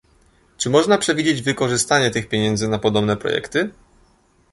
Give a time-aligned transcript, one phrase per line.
[0.57, 3.69] Czy można przewidzieć wykorzystanie tych pieniędzy na podobne projekty?